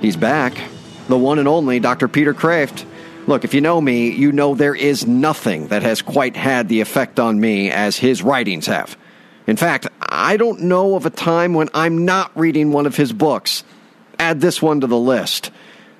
[0.00, 0.56] He's back,
[1.08, 2.08] the one and only Dr.
[2.08, 2.86] Peter Kreeft.
[3.26, 6.80] Look, if you know me, you know there is nothing that has quite had the
[6.80, 8.96] effect on me as his writings have.
[9.46, 13.12] In fact, I don't know of a time when I'm not reading one of his
[13.12, 13.62] books.
[14.18, 15.50] Add this one to the list.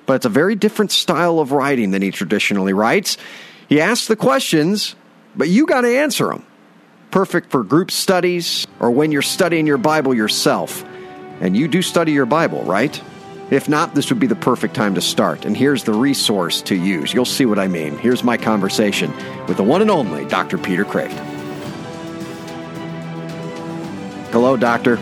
[0.07, 3.17] But it's a very different style of writing than he traditionally writes.
[3.69, 4.95] He asks the questions,
[5.35, 6.43] but you got to answer them.
[7.11, 10.83] Perfect for group studies or when you're studying your Bible yourself.
[11.39, 12.99] And you do study your Bible, right?
[13.51, 15.43] If not, this would be the perfect time to start.
[15.43, 17.13] And here's the resource to use.
[17.13, 17.97] You'll see what I mean.
[17.97, 19.13] Here's my conversation
[19.45, 20.57] with the one and only Dr.
[20.57, 21.11] Peter Kreeft.
[24.31, 24.95] Hello, Doctor.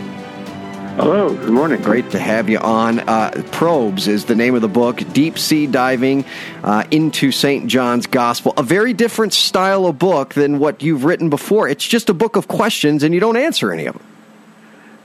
[0.96, 1.80] Hello, good morning.
[1.80, 2.98] Great to have you on.
[2.98, 6.24] Uh, Probes is the name of the book, Deep Sea Diving
[6.64, 7.68] uh, into St.
[7.68, 8.52] John's Gospel.
[8.56, 11.68] A very different style of book than what you've written before.
[11.68, 14.09] It's just a book of questions, and you don't answer any of them.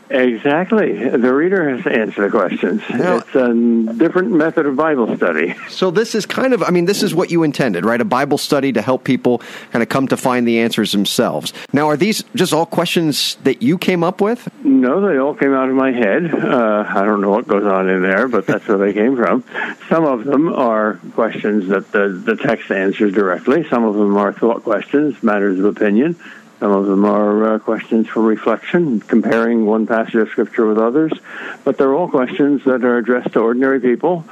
[0.10, 1.10] Exactly.
[1.10, 2.82] The reader has to answer the questions.
[2.90, 3.54] Now- it's a
[3.98, 5.56] different method of Bible study.
[5.70, 8.00] So this is kind of, I mean, this is what you intended, right?
[8.00, 11.54] A Bible study to help people kind of come to find the answers themselves.
[11.74, 14.48] Now, are these just all questions that you came up with?
[14.64, 16.34] No, they all came out of my head.
[16.34, 19.44] Uh, I don't know what goes on in there, but that's where they came from.
[19.90, 23.68] Some of them are questions that the, the text answers directly.
[23.68, 26.16] Some of them are thought questions, matters of opinion.
[26.60, 31.12] Some of them are uh, questions for reflection, comparing one passage of Scripture with others.
[31.64, 34.26] But they're all questions that are addressed to ordinary people.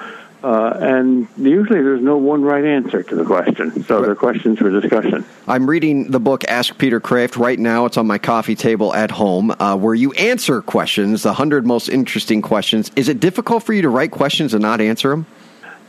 [0.44, 3.83] Uh, and usually there's no one right answer to the question.
[3.85, 5.23] So they're questions for discussion.
[5.47, 7.85] I'm reading the book Ask Peter Kreeft right now.
[7.85, 11.88] It's on my coffee table at home, uh, where you answer questions, the 100 most
[11.88, 12.91] interesting questions.
[12.97, 15.25] Is it difficult for you to write questions and not answer them?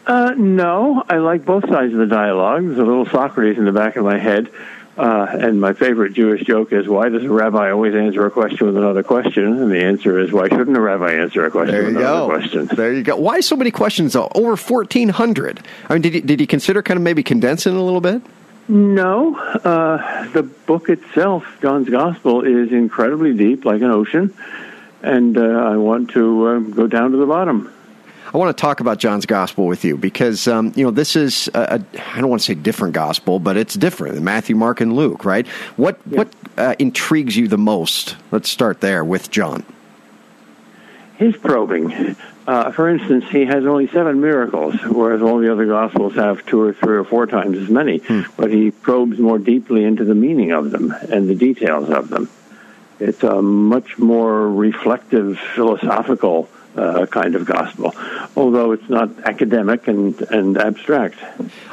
[0.06, 2.62] Uh, no, I like both sides of the dialogue.
[2.64, 4.50] There's a little Socrates in the back of my head.
[4.96, 8.66] Uh, and my favorite Jewish joke is, why does a rabbi always answer a question
[8.66, 9.44] with another question?
[9.44, 12.20] And the answer is, why shouldn't a rabbi answer a question There with you another
[12.20, 12.26] go.
[12.28, 12.66] question?
[12.66, 13.16] There you go.
[13.16, 14.30] Why so many questions, though?
[14.36, 15.60] Over 1,400.
[15.88, 18.22] I mean, did you, did you consider kind of maybe condensing a little bit?
[18.68, 24.32] No, uh, the book itself, John's Gospel, is incredibly deep, like an ocean,
[25.02, 27.70] and uh, I want to uh, go down to the bottom.
[28.32, 31.50] I want to talk about John's gospel with you because um, you know this is
[31.54, 31.78] I
[32.16, 35.46] don't want to say different gospel, but it's different than Matthew, Mark, and Luke, right?
[35.76, 38.16] What what uh, intrigues you the most?
[38.30, 39.64] Let's start there with John.
[41.16, 42.16] His probing.
[42.46, 46.60] Uh, for instance, he has only seven miracles, whereas all the other Gospels have two
[46.60, 48.02] or three or four times as many.
[48.36, 52.28] But he probes more deeply into the meaning of them and the details of them.
[53.00, 57.94] It's a much more reflective, philosophical uh, kind of gospel,
[58.36, 61.16] although it's not academic and, and abstract.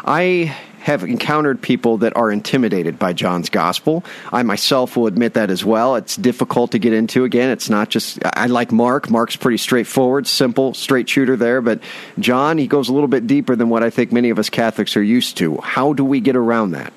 [0.06, 4.04] I have encountered people that are intimidated by John's gospel.
[4.34, 5.96] I myself will admit that as well.
[5.96, 7.24] It's difficult to get into.
[7.24, 9.10] Again, it's not just, I like Mark.
[9.10, 11.62] Mark's pretty straightforward, simple, straight shooter there.
[11.62, 11.82] But
[12.18, 14.98] John, he goes a little bit deeper than what I think many of us Catholics
[14.98, 15.58] are used to.
[15.58, 16.94] How do we get around that?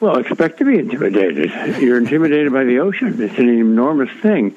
[0.00, 1.80] Well, expect to be intimidated.
[1.80, 3.22] You're intimidated by the ocean.
[3.22, 4.56] It's an enormous thing.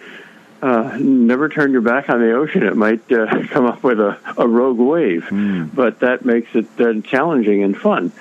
[0.62, 2.64] Uh, never turn your back on the ocean.
[2.64, 5.28] It might uh, come up with a, a rogue wave,
[5.74, 8.12] but that makes it uh, challenging and fun.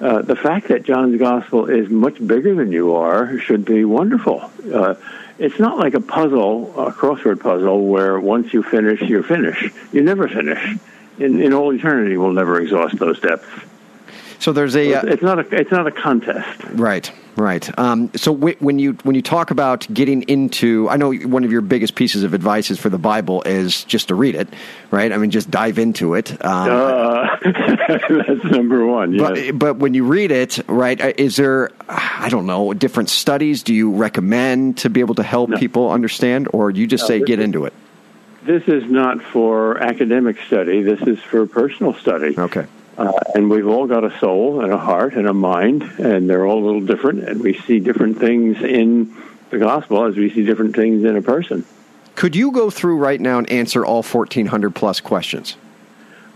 [0.00, 4.50] Uh, the fact that John's gospel is much bigger than you are should be wonderful.
[4.72, 4.94] Uh,
[5.38, 9.72] it's not like a puzzle, a crossword puzzle, where once you finish, you're finished.
[9.92, 10.76] You never finish.
[11.18, 13.48] In, in all eternity, we'll never exhaust those depths.
[14.42, 14.94] So there's a.
[14.94, 15.46] Uh, It's not a.
[15.60, 16.64] It's not a contest.
[16.72, 17.78] Right, right.
[17.78, 21.52] Um, so w- when you when you talk about getting into, I know one of
[21.52, 24.48] your biggest pieces of advice is for the Bible is just to read it,
[24.90, 25.12] right?
[25.12, 26.32] I mean, just dive into it.
[26.44, 29.12] Um, Uh, that's number one.
[29.12, 29.22] Yes.
[29.52, 33.62] but, but when you read it, right, uh, is there, I don't know, different studies?
[33.62, 35.56] Do you recommend to be able to help No.
[35.56, 37.72] people understand, or do you just say get into it?
[38.44, 40.82] this is not for academic study.
[40.82, 42.34] This is for personal study.
[42.36, 42.66] Okay.
[42.98, 46.46] Uh, and we've all got a soul and a heart and a mind, and they're
[46.46, 47.28] all a little different.
[47.28, 49.16] And we see different things in
[49.50, 51.64] the gospel as we see different things in a person.
[52.14, 55.56] Could you go through right now and answer all 1,400 plus questions?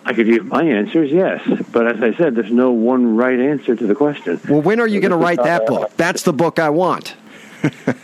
[0.07, 1.43] I could give my answers, yes.
[1.73, 4.41] But as I said, there's no one right answer to the question.
[4.49, 5.91] Well, when are you going to write that book?
[5.97, 7.17] That's the book I want.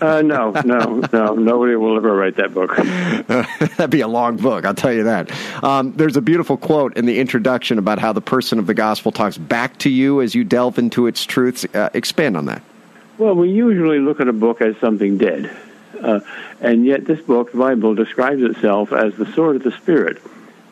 [0.00, 1.34] Uh, no, no, no.
[1.34, 2.76] Nobody will ever write that book.
[3.76, 5.30] That'd be a long book, I'll tell you that.
[5.62, 9.12] Um, there's a beautiful quote in the introduction about how the person of the gospel
[9.12, 11.64] talks back to you as you delve into its truths.
[11.74, 12.62] Uh, expand on that.
[13.18, 15.54] Well, we usually look at a book as something dead.
[16.00, 16.20] Uh,
[16.60, 20.20] and yet, this book, the Bible, describes itself as the sword of the Spirit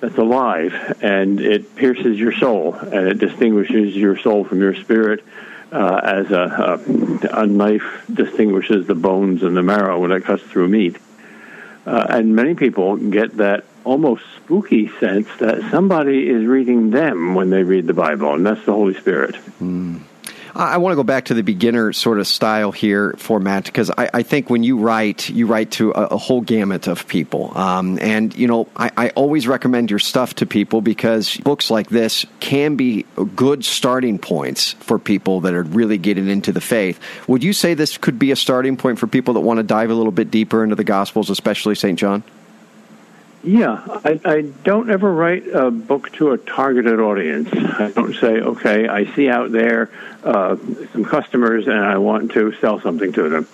[0.01, 5.25] that's alive, and it pierces your soul, and it distinguishes your soul from your spirit.
[5.73, 6.81] Uh, as a,
[7.33, 10.97] a, a, knife distinguishes the bones and the marrow when it cuts through meat.
[11.87, 17.51] Uh, and many people get that almost spooky sense that somebody is reading them when
[17.51, 19.37] they read the Bible, and that's the Holy Spirit.
[19.61, 20.01] Mm.
[20.55, 24.11] I want to go back to the beginner sort of style here format because I,
[24.15, 27.57] I, think when you write, you write to a, a whole gamut of people.
[27.57, 31.89] Um, and, you know, I, I, always recommend your stuff to people because books like
[31.89, 33.05] this can be
[33.37, 36.99] good starting points for people that are really getting into the faith.
[37.29, 39.91] Would you say this could be a starting point for people that want to dive
[39.91, 41.99] a little bit deeper into the Gospels, especially St.
[41.99, 42.23] John?
[43.43, 47.49] Yeah, I, I don't ever write a book to a targeted audience.
[47.53, 49.91] I don't say, okay, I see out there
[50.23, 50.57] uh,
[50.93, 53.49] some customers and I want to sell something to them.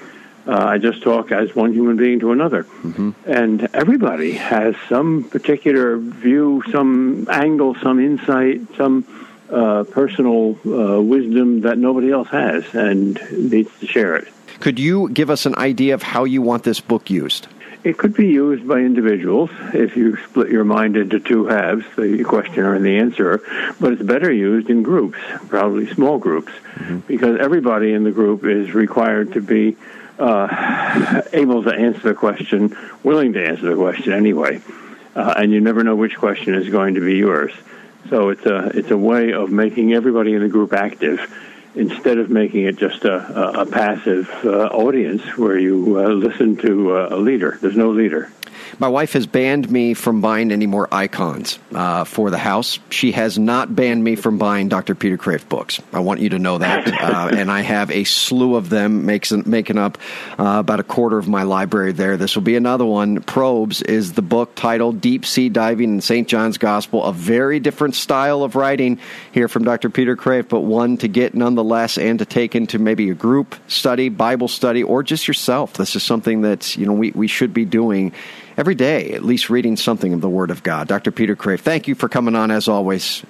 [0.47, 2.65] Uh, I just talk as one human being to another.
[2.65, 3.11] Mm-hmm.
[3.27, 9.05] And everybody has some particular view, some angle, some insight, some
[9.51, 14.29] uh, personal uh, wisdom that nobody else has and needs to share it.
[14.61, 17.47] Could you give us an idea of how you want this book used?
[17.85, 22.25] It could be used by individuals if you split your mind into two halves, the
[22.25, 23.41] questioner and the answerer,
[23.81, 25.19] but it's better used in groups,
[25.49, 26.99] probably small groups, mm-hmm.
[27.01, 29.77] because everybody in the group is required to be
[30.19, 34.61] uh, able to answer the question, willing to answer the question anyway,
[35.15, 37.53] uh, and you never know which question is going to be yours.
[38.09, 41.21] So it's a it's a way of making everybody in the group active
[41.77, 46.97] instead of making it just a, a passive uh, audience where you uh, listen to
[46.97, 47.59] uh, a leader.
[47.61, 48.33] There's no leader.
[48.79, 52.79] My wife has banned me from buying any more icons uh, for the house.
[52.91, 54.95] She has not banned me from buying Dr.
[54.95, 55.81] Peter Kreeft books.
[55.93, 56.87] I want you to know that.
[57.07, 59.97] Uh, and I have a slew of them, makes, making up
[60.39, 62.17] uh, about a quarter of my library there.
[62.17, 63.23] This will be another one.
[63.23, 66.27] Probes is the book titled Deep Sea Diving in St.
[66.27, 68.99] John's Gospel, a very different style of writing
[69.31, 69.89] here from Dr.
[69.89, 74.09] Peter Kreeft, but one to get nonetheless and to take into maybe a group study,
[74.09, 75.75] Bible study, or just yourself.
[75.75, 78.13] This is something that, you know, we, we should be doing
[78.57, 80.89] every day, at least reading something of the Word of God.
[80.89, 81.11] Dr.
[81.11, 83.23] Peter Kreeft, thank you for coming on as always.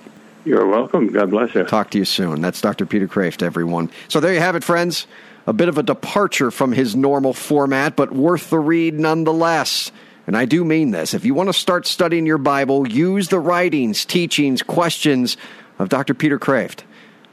[0.44, 1.08] You're welcome.
[1.08, 1.64] God bless you.
[1.64, 2.40] Talk to you soon.
[2.40, 2.87] That's Dr.
[2.87, 3.90] Peter Kreeft, everyone.
[4.08, 5.06] So there you have it, friends.
[5.49, 9.90] A bit of a departure from his normal format, but worth the read nonetheless.
[10.26, 11.14] And I do mean this.
[11.14, 15.37] If you want to start studying your Bible, use the writings, teachings, questions
[15.78, 16.14] of Dr.
[16.14, 16.81] Peter Kreeft.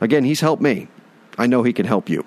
[0.02, 0.88] Again, he's helped me.
[1.38, 2.26] I know he can help you.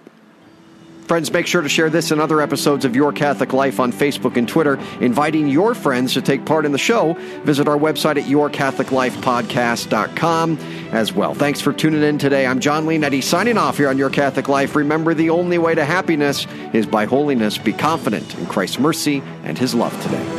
[1.07, 4.37] Friends, make sure to share this and other episodes of Your Catholic Life on Facebook
[4.37, 7.13] and Twitter, inviting your friends to take part in the show.
[7.45, 10.59] Visit our website at yourcatholiclifepodcast.com
[10.91, 11.35] as well.
[11.35, 12.45] Thanks for tuning in today.
[12.45, 14.75] I'm John Leonetti signing off here on Your Catholic Life.
[14.75, 17.57] Remember, the only way to happiness is by holiness.
[17.57, 20.36] Be confident in Christ's mercy and his love today.